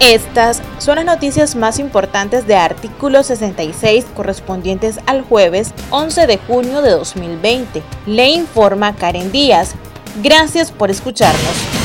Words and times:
Estas 0.00 0.62
son 0.78 0.96
las 0.96 1.04
noticias 1.04 1.56
más 1.56 1.78
importantes 1.78 2.46
de 2.46 2.54
artículo 2.54 3.22
66 3.22 4.06
correspondientes 4.14 5.00
al 5.06 5.22
jueves 5.22 5.72
11 5.90 6.26
de 6.26 6.38
junio 6.38 6.82
de 6.82 6.90
2020. 6.90 7.82
Le 8.06 8.28
informa 8.28 8.94
Karen 8.94 9.32
Díaz. 9.32 9.74
Gracias 10.22 10.70
por 10.70 10.90
escucharnos. 10.90 11.75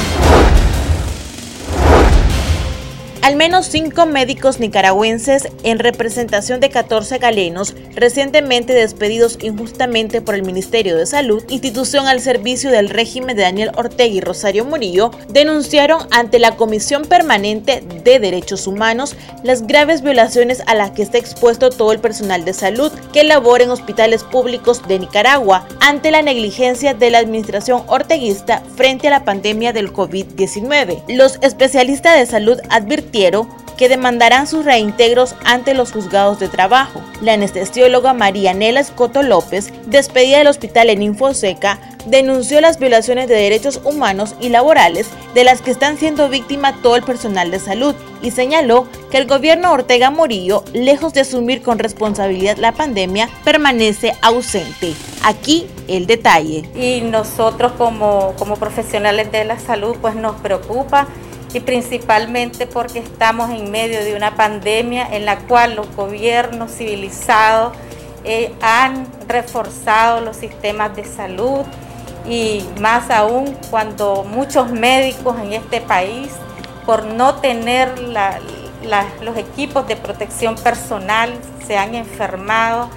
Al 3.22 3.36
menos 3.36 3.68
cinco 3.68 4.08
médicos 4.08 4.60
nicaragüenses, 4.60 5.48
en 5.62 5.78
representación 5.78 6.60
de 6.60 6.72
14 6.72 7.20
galenos, 7.20 7.76
recientemente 7.94 8.74
despedidos 8.74 9.38
injustamente 9.44 10.22
por 10.22 10.34
el 10.34 10.42
Ministerio 10.42 10.98
de 10.98 11.06
Salud, 11.06 11.44
institución 11.48 12.08
al 12.08 12.20
servicio 12.20 12.72
del 12.72 12.90
régimen 12.90 13.36
de 13.36 13.44
Daniel 13.44 13.72
Ortega 13.78 14.12
y 14.12 14.22
Rosario 14.22 14.66
Murillo, 14.66 15.12
denunciaron 15.30 16.08
ante 16.10 16.40
la 16.40 16.56
Comisión 16.56 17.06
Permanente 17.06 17.84
de 18.04 18.18
Derechos 18.18 18.66
Humanos 18.66 19.16
las 19.44 19.68
graves 19.68 20.02
violaciones 20.02 20.64
a 20.66 20.74
las 20.74 20.90
que 20.90 21.04
está 21.04 21.20
expuesto 21.20 21.70
todo 21.70 21.92
el 21.92 22.00
personal 22.00 22.44
de 22.44 22.54
salud 22.54 22.92
que 23.14 23.24
labora 23.24 23.64
en 23.64 23.70
hospitales 23.70 24.24
públicos 24.24 24.88
de 24.88 24.98
Nicaragua 24.98 25.68
ante 25.80 26.10
la 26.10 26.24
negligencia 26.24 26.96
de 26.96 27.12
la 27.12 27.20
administración 27.20 27.84
orteguista 27.86 28.64
frente 28.76 29.10
a 29.10 29.12
la 29.12 29.26
pandemia 29.26 29.74
del 29.74 29.94
COVID-19. 29.94 31.04
Los 31.08 31.38
especialistas 31.44 32.18
de 32.18 32.26
salud 32.26 32.60
advirtieron 32.70 33.11
que 33.78 33.90
demandarán 33.90 34.48
sus 34.48 34.64
reintegros 34.64 35.36
ante 35.44 35.74
los 35.74 35.92
juzgados 35.92 36.40
de 36.40 36.48
trabajo. 36.48 37.02
La 37.22 37.34
anestesióloga 37.34 38.14
María 38.14 38.54
Nela 38.54 38.80
Escoto 38.80 39.24
López, 39.24 39.74
despedida 39.88 40.38
del 40.38 40.48
hospital 40.48 40.90
en 40.90 41.02
Infoseca, 41.02 41.80
denunció 42.06 42.62
las 42.62 42.80
violaciones 42.80 43.28
de 43.28 43.36
derechos 43.36 43.82
humanos 43.84 44.36
y 44.40 44.50
laborales 44.50 45.08
de 45.34 45.44
las 45.44 45.62
que 45.62 45.72
están 45.72 45.98
siendo 45.98 46.30
víctima 46.30 46.80
todo 46.82 46.96
el 46.96 47.04
personal 47.04 47.52
de 47.52 47.60
salud 47.60 47.96
y 48.22 48.32
señaló 48.32 48.88
que 49.10 49.18
el 49.18 49.28
gobierno 49.28 49.72
Ortega 49.72 50.12
Morillo, 50.12 50.64
lejos 50.74 51.14
de 51.14 51.22
asumir 51.22 51.62
con 51.62 51.80
responsabilidad 51.80 52.58
la 52.58 52.72
pandemia, 52.72 53.30
permanece 53.44 54.14
ausente. 54.22 54.94
Aquí 55.24 55.68
el 55.88 56.06
detalle. 56.06 56.70
Y 56.76 57.02
nosotros 57.02 57.72
como, 57.80 58.34
como 58.38 58.58
profesionales 58.58 59.32
de 59.32 59.44
la 59.44 59.60
salud 59.60 59.98
pues 60.02 60.16
nos 60.16 60.36
preocupa 60.36 61.08
y 61.54 61.60
principalmente 61.60 62.66
porque 62.66 63.00
estamos 63.00 63.50
en 63.50 63.72
medio 63.72 64.04
de 64.04 64.16
una 64.16 64.36
pandemia 64.36 65.08
en 65.12 65.26
la 65.26 65.40
cual 65.40 65.76
los 65.76 65.94
gobiernos 65.96 66.72
civilizados 66.72 67.74
eh, 68.24 68.54
han 68.62 69.08
reforzado 69.28 70.22
los 70.22 70.38
sistemas 70.38 70.96
de 70.96 71.04
salud 71.04 71.66
y 72.28 72.64
más 72.80 73.10
aún 73.10 73.58
cuando 73.70 74.24
muchos 74.24 74.72
médicos 74.72 75.38
en 75.40 75.54
este 75.54 75.82
país, 75.82 76.30
por 76.86 77.04
no 77.06 77.36
tener 77.36 77.96
los 79.22 79.38
equipos 79.38 79.88
de 79.88 79.96
protección 79.96 80.56
personal, 80.56 81.34
se 81.66 81.78
han 81.78 81.96
enfermado. 81.96 82.90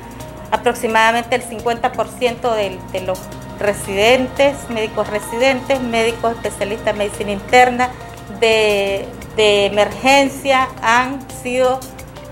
Aproximadamente 0.50 1.34
el 1.36 1.42
50% 1.42 2.54
de, 2.54 2.78
de 2.92 3.00
los 3.00 3.18
residentes, 3.58 4.68
médicos 4.68 5.08
residentes, 5.08 5.80
médicos 5.80 6.32
especialistas 6.32 6.88
en 6.88 6.98
medicina 6.98 7.32
interna, 7.32 7.90
de, 8.40 9.06
emergencia 9.36 10.68
han 10.82 11.26
sido 11.42 11.80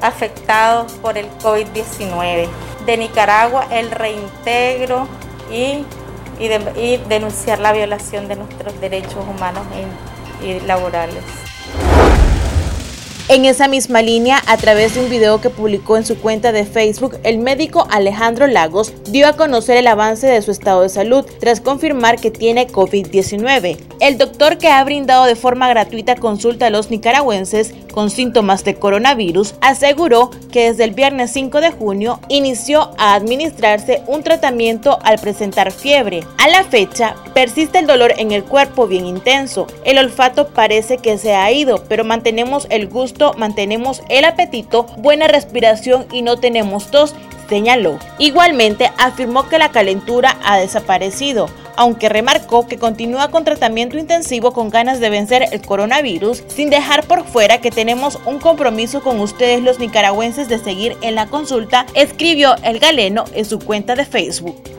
afectados 0.01 0.93
por 0.95 1.19
el 1.19 1.27
COVID-19. 1.43 2.49
De 2.87 2.97
Nicaragua, 2.97 3.67
el 3.71 3.91
reintegro 3.91 5.07
y, 5.51 5.85
y, 6.41 6.97
denunciar 7.09 7.61
la 7.61 7.73
violación 7.73 8.29
de 8.29 8.37
nuestros 8.37 8.81
derechos 8.81 9.25
humanos 9.29 9.65
y 10.45 10.61
laborales. 10.67 11.23
En 13.29 13.47
esa 13.47 13.67
misma 13.67 14.03
línea, 14.03 14.43
a 14.47 14.59
través 14.59 14.95
de 14.95 15.01
un 15.01 15.09
video 15.09 15.41
que 15.41 15.49
publicó 15.49 15.97
en 15.97 16.05
su 16.05 16.19
cuenta 16.19 16.53
de 16.53 16.67
Facebook, 16.67 17.17
el 17.23 17.39
médico 17.39 17.87
Alejandro 17.89 18.47
Lagos 18.47 18.93
dio 19.11 19.27
a 19.27 19.37
conocer 19.37 19.79
el 19.79 19.87
avance 19.87 20.27
de 20.27 20.43
su 20.43 20.51
estado 20.51 20.83
de 20.83 20.91
salud 20.91 21.25
tras 21.41 21.61
confirmar 21.61 22.21
que 22.21 22.31
tiene 22.31 22.69
COVID-19. 22.69 23.79
El 24.03 24.19
doctor 24.19 24.59
que 24.59 24.67
ha 24.67 24.83
brindado 24.83 25.27
de 25.27 25.37
forma 25.37 25.69
gratuita 25.69 26.17
consulta 26.17 26.67
a 26.67 26.71
los 26.71 26.91
nicaragüenses 26.91 27.73
con 27.93 28.11
síntomas 28.11 28.65
de 28.65 28.75
coronavirus 28.75 29.55
aseguró 29.61 30.33
que 30.51 30.65
desde 30.73 30.83
el 30.83 30.91
viernes 30.91 31.31
5 31.31 31.61
de 31.61 31.71
junio 31.71 32.19
inició 32.29 32.91
a 32.99 33.15
administrarse 33.15 34.03
un 34.09 34.25
tratamiento 34.25 34.99
al 35.05 35.21
presentar 35.21 35.71
fiebre. 35.71 36.25
A 36.39 36.49
la 36.49 36.65
fecha, 36.65 37.15
persiste 37.33 37.79
el 37.79 37.87
dolor 37.87 38.15
en 38.19 38.33
el 38.33 38.43
cuerpo 38.43 38.89
bien 38.89 39.07
intenso. 39.07 39.69
El 39.85 39.99
olfato 39.99 40.49
parece 40.49 40.99
que 40.99 41.17
se 41.17 41.37
ha 41.37 41.53
ido, 41.53 41.85
pero 41.89 42.03
mantenemos 42.03 42.67
el 42.71 42.89
gusto 42.89 43.35
mantenemos 43.39 44.03
el 44.09 44.25
apetito, 44.25 44.87
buena 44.99 45.29
respiración 45.29 46.07
y 46.11 46.23
no 46.23 46.41
tenemos 46.41 46.91
tos, 46.91 47.15
señaló. 47.53 47.99
Igualmente 48.17 48.91
afirmó 48.97 49.47
que 49.47 49.59
la 49.59 49.71
calentura 49.71 50.39
ha 50.43 50.57
desaparecido, 50.57 51.51
aunque 51.77 52.09
remarcó 52.09 52.67
que 52.67 52.79
continúa 52.79 53.31
con 53.31 53.45
tratamiento 53.45 53.99
intensivo 53.99 54.53
con 54.53 54.71
ganas 54.71 55.01
de 55.01 55.11
vencer 55.11 55.45
el 55.53 55.61
coronavirus, 55.61 56.45
sin 56.49 56.71
dejar 56.71 57.05
por 57.05 57.27
fuera 57.27 57.61
que 57.61 57.71
tenemos 57.71 58.19
un 58.25 58.39
compromiso 58.39 59.03
con 59.03 59.21
ustedes 59.21 59.63
los 59.63 59.79
nicaragüenses 59.79 60.49
de 60.49 60.59
seguir 60.59 60.97
en 61.03 61.15
la 61.15 61.27
consulta, 61.27 61.85
escribió 61.93 62.57
el 62.65 62.79
galeno 62.79 63.25
en 63.35 63.45
su 63.45 63.59
cuenta 63.59 63.97
de 63.97 64.07
Facebook. 64.07 64.72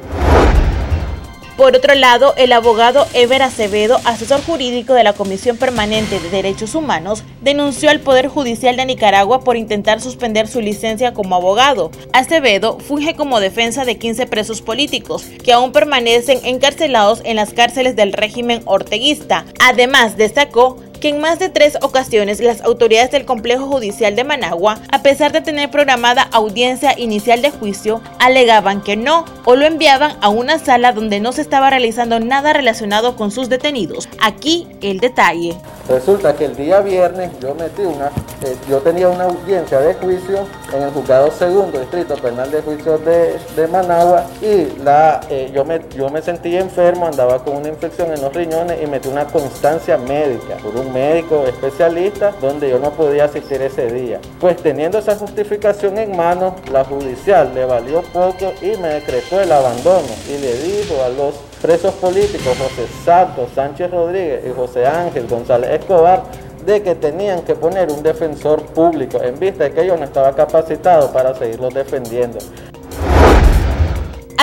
Por 1.58 1.76
otro 1.76 1.94
lado, 1.94 2.34
el 2.36 2.52
abogado 2.52 3.06
Ever 3.14 3.44
Acevedo, 3.44 4.00
asesor 4.06 4.42
jurídico 4.42 4.96
de 4.96 5.04
la 5.04 5.14
Comisión 5.14 5.56
Permanente 5.56 6.20
de 6.20 6.32
Derechos 6.32 6.74
Humanos, 6.74 7.24
denunció 7.42 7.92
al 7.92 8.00
Poder 8.00 8.28
Judicial 8.28 8.76
de 8.76 8.88
Nicaragua 8.88 9.42
por 9.42 9.56
intentar 9.56 10.02
suspender 10.02 10.48
su 10.48 10.62
licencia 10.62 11.14
como 11.14 11.36
abogado. 11.36 11.92
Acevedo 12.12 12.80
funge 12.80 13.16
como 13.16 13.40
defensa 13.40 13.86
de 13.86 14.00
15 14.00 14.26
presos 14.26 14.64
políticos 14.64 15.26
que 15.44 15.54
aún 15.54 15.72
permanecen 15.72 16.40
encarcelados 16.44 17.22
en 17.24 17.36
las 17.36 17.54
cárceles 17.54 17.96
del 17.96 18.14
régimen 18.14 18.64
orteguista. 18.66 19.46
Además, 19.60 20.18
destacó 20.18 20.78
que 21.04 21.10
en 21.10 21.20
más 21.20 21.38
de 21.38 21.50
tres 21.50 21.78
ocasiones 21.82 22.40
las 22.40 22.62
autoridades 22.62 23.12
del 23.12 23.26
complejo 23.26 23.68
judicial 23.68 24.16
de 24.16 24.24
Managua, 24.24 24.80
a 24.90 25.04
pesar 25.04 25.34
de 25.34 25.42
tener 25.42 25.70
programada 25.70 26.30
audiencia 26.32 26.98
inicial 26.98 27.42
de 27.42 27.52
juicio, 27.52 28.02
alegaban 28.20 28.82
que 28.82 28.96
no 28.96 29.26
o 29.44 29.58
lo 29.58 29.66
enviaban 29.66 30.16
a 30.22 30.30
una 30.30 30.60
sala 30.60 30.94
donde 30.94 31.20
no 31.20 31.34
se 31.34 31.42
estaba 31.42 31.70
realizando 31.70 32.22
nada 32.22 32.54
relacionado 32.54 33.18
con 33.18 33.32
sus 33.32 33.50
detenidos. 33.50 34.08
Aquí 34.22 34.66
el 34.82 35.02
detalle. 35.02 35.58
Resulta 35.90 36.34
que 36.38 36.46
el 36.46 36.56
día 36.56 36.80
viernes 36.80 37.32
yo 37.42 37.54
metí 37.56 37.82
una, 37.82 38.08
eh, 38.42 38.56
yo 38.70 38.78
tenía 38.78 39.10
una 39.10 39.26
audiencia 39.26 39.82
de 39.82 39.96
juicio 39.96 40.48
en 40.74 40.84
el 40.84 40.92
juzgado 40.92 41.30
segundo 41.32 41.78
distrito 41.82 42.16
penal 42.16 42.50
de 42.50 42.62
juicio 42.62 42.98
de, 43.00 43.68
Managua 43.70 44.26
y 44.42 44.82
la, 44.82 45.20
eh, 45.30 45.52
yo, 45.54 45.66
me, 45.66 45.82
yo 45.98 46.10
me 46.10 46.22
sentí 46.22 46.56
enfermo, 46.56 47.08
andaba 47.08 47.44
con 47.44 47.58
una 47.58 47.68
infección 47.68 48.14
en 48.14 48.22
los 48.22 48.34
riñones 48.34 48.82
y 48.82 48.88
metí 48.88 49.10
una 49.10 49.26
constancia 49.26 49.98
médica 49.98 50.56
por 50.64 50.76
un 50.76 50.93
médico 50.94 51.46
especialista 51.46 52.34
donde 52.40 52.70
yo 52.70 52.80
no 52.80 52.92
podía 52.92 53.26
asistir 53.26 53.62
ese 53.62 53.92
día. 53.92 54.20
Pues 54.40 54.58
teniendo 54.58 55.00
esa 55.00 55.16
justificación 55.16 55.98
en 55.98 56.16
mano, 56.16 56.56
la 56.72 56.86
judicial 56.86 57.54
le 57.54 57.66
valió 57.66 58.02
poco 58.02 58.54
y 58.62 58.78
me 58.78 58.90
decretó 58.90 59.42
el 59.42 59.52
abandono 59.52 60.08
y 60.28 60.38
le 60.38 60.54
dijo 60.56 61.04
a 61.04 61.10
los 61.10 61.36
presos 61.62 61.94
políticos 61.96 62.58
José 62.58 62.88
Santos, 63.04 63.50
Sánchez 63.56 63.92
Rodríguez 63.92 64.46
y 64.46 64.54
José 64.54 64.86
Ángel 64.86 65.28
González 65.28 65.72
Escobar 65.72 66.24
de 66.66 66.82
que 66.82 66.96
tenían 66.96 67.42
que 67.42 67.56
poner 67.56 67.92
un 67.92 68.02
defensor 68.04 68.62
público 68.68 69.22
en 69.22 69.38
vista 69.38 69.66
de 69.66 69.72
que 69.74 69.86
yo 69.86 69.98
no 69.98 70.06
estaba 70.06 70.34
capacitado 70.34 71.12
para 71.12 71.36
seguirlos 71.36 71.74
defendiendo. 71.74 72.40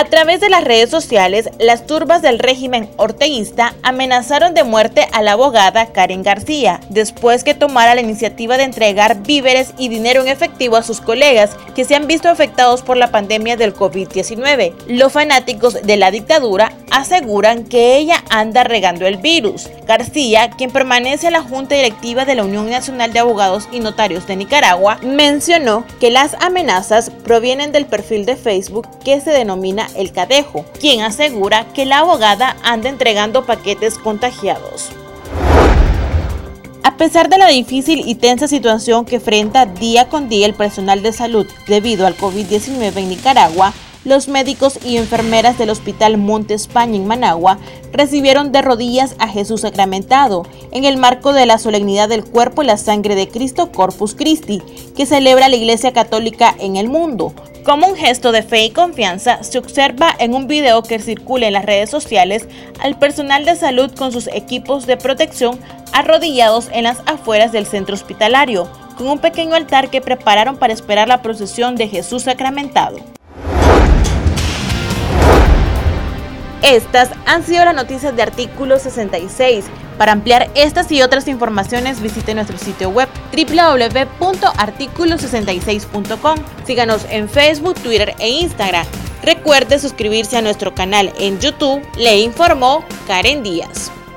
A 0.01 0.05
través 0.05 0.41
de 0.41 0.49
las 0.49 0.63
redes 0.63 0.89
sociales, 0.89 1.51
las 1.59 1.85
turbas 1.85 2.23
del 2.23 2.39
régimen 2.39 2.89
orteguista 2.97 3.75
amenazaron 3.83 4.55
de 4.55 4.63
muerte 4.63 5.07
a 5.13 5.21
la 5.21 5.33
abogada 5.33 5.93
Karen 5.93 6.23
García, 6.23 6.79
después 6.89 7.43
que 7.43 7.53
tomara 7.53 7.93
la 7.93 8.01
iniciativa 8.01 8.57
de 8.57 8.63
entregar 8.63 9.21
víveres 9.21 9.75
y 9.77 9.89
dinero 9.89 10.23
en 10.23 10.27
efectivo 10.27 10.75
a 10.75 10.81
sus 10.81 11.01
colegas 11.01 11.55
que 11.75 11.85
se 11.85 11.93
han 11.93 12.07
visto 12.07 12.29
afectados 12.29 12.81
por 12.81 12.97
la 12.97 13.11
pandemia 13.11 13.57
del 13.57 13.75
COVID-19. 13.75 14.73
Los 14.87 15.13
fanáticos 15.13 15.75
de 15.83 15.97
la 15.97 16.09
dictadura 16.09 16.73
aseguran 16.89 17.63
que 17.63 17.97
ella 17.97 18.23
anda 18.31 18.63
regando 18.63 19.05
el 19.05 19.17
virus. 19.17 19.69
García, 19.85 20.49
quien 20.57 20.71
permanece 20.71 21.27
en 21.27 21.33
la 21.33 21.43
Junta 21.43 21.75
Directiva 21.75 22.25
de 22.25 22.33
la 22.33 22.43
Unión 22.43 22.71
Nacional 22.71 23.13
de 23.13 23.19
Abogados 23.19 23.69
y 23.71 23.79
Notarios 23.79 24.25
de 24.25 24.35
Nicaragua, 24.35 24.97
mencionó 25.03 25.85
que 25.99 26.09
las 26.09 26.33
amenazas 26.41 27.11
provienen 27.23 27.71
del 27.71 27.85
perfil 27.85 28.25
de 28.25 28.35
Facebook 28.35 28.87
que 29.03 29.21
se 29.21 29.29
denomina 29.29 29.90
el 29.95 30.11
Cadejo, 30.11 30.65
quien 30.79 31.01
asegura 31.01 31.65
que 31.73 31.85
la 31.85 31.99
abogada 31.99 32.57
anda 32.63 32.89
entregando 32.89 33.45
paquetes 33.45 33.97
contagiados. 33.97 34.89
A 36.83 36.97
pesar 36.97 37.29
de 37.29 37.37
la 37.37 37.47
difícil 37.47 38.03
y 38.07 38.15
tensa 38.15 38.47
situación 38.47 39.05
que 39.05 39.15
enfrenta 39.15 39.65
día 39.65 40.07
con 40.09 40.29
día 40.29 40.45
el 40.45 40.53
personal 40.53 41.01
de 41.01 41.13
salud 41.13 41.47
debido 41.67 42.05
al 42.05 42.17
COVID-19 42.17 42.97
en 42.97 43.09
Nicaragua, 43.09 43.73
los 44.03 44.27
médicos 44.27 44.79
y 44.83 44.97
enfermeras 44.97 45.57
del 45.59 45.69
Hospital 45.69 46.17
Monte 46.17 46.55
España 46.55 46.95
en 46.95 47.05
Managua 47.05 47.59
recibieron 47.91 48.51
de 48.51 48.63
rodillas 48.63 49.15
a 49.19 49.27
Jesús 49.27 49.61
sacramentado 49.61 50.45
en 50.71 50.85
el 50.85 50.97
marco 50.97 51.33
de 51.33 51.45
la 51.45 51.59
solemnidad 51.59 52.09
del 52.09 52.23
cuerpo 52.23 52.63
y 52.63 52.65
la 52.65 52.77
sangre 52.77 53.15
de 53.15 53.27
Cristo 53.27 53.71
Corpus 53.71 54.15
Christi, 54.15 54.61
que 54.95 55.05
celebra 55.05 55.49
la 55.49 55.55
Iglesia 55.55 55.93
Católica 55.93 56.55
en 56.59 56.77
el 56.77 56.87
mundo. 56.89 57.33
Como 57.63 57.85
un 57.85 57.95
gesto 57.95 58.31
de 58.31 58.41
fe 58.41 58.65
y 58.65 58.71
confianza, 58.71 59.43
se 59.43 59.59
observa 59.59 60.15
en 60.17 60.33
un 60.33 60.47
video 60.47 60.81
que 60.81 60.97
circula 60.97 61.45
en 61.45 61.53
las 61.53 61.63
redes 61.63 61.91
sociales 61.91 62.47
al 62.79 62.97
personal 62.97 63.45
de 63.45 63.55
salud 63.55 63.91
con 63.95 64.11
sus 64.11 64.27
equipos 64.27 64.87
de 64.87 64.97
protección 64.97 65.59
arrodillados 65.93 66.69
en 66.73 66.85
las 66.85 67.01
afueras 67.05 67.51
del 67.51 67.67
centro 67.67 67.93
hospitalario, 67.93 68.67
con 68.97 69.07
un 69.07 69.19
pequeño 69.19 69.53
altar 69.53 69.91
que 69.91 70.01
prepararon 70.01 70.57
para 70.57 70.73
esperar 70.73 71.07
la 71.07 71.21
procesión 71.21 71.75
de 71.75 71.87
Jesús 71.87 72.23
sacramentado. 72.23 72.97
Estas 76.63 77.11
han 77.27 77.43
sido 77.43 77.63
las 77.65 77.75
noticias 77.75 78.15
de 78.15 78.23
artículo 78.23 78.79
66. 78.79 79.65
Para 80.01 80.13
ampliar 80.13 80.49
estas 80.55 80.91
y 80.91 81.03
otras 81.03 81.27
informaciones 81.27 82.01
visite 82.01 82.33
nuestro 82.33 82.57
sitio 82.57 82.89
web 82.89 83.07
www.articulo66.com. 83.37 86.37
Síganos 86.65 87.05
en 87.07 87.29
Facebook, 87.29 87.75
Twitter 87.75 88.15
e 88.17 88.29
Instagram. 88.29 88.87
Recuerde 89.21 89.77
suscribirse 89.77 90.37
a 90.37 90.41
nuestro 90.41 90.73
canal 90.73 91.13
en 91.19 91.39
YouTube. 91.39 91.87
Le 91.97 92.17
informó 92.17 92.83
Karen 93.05 93.43
Díaz. 93.43 93.91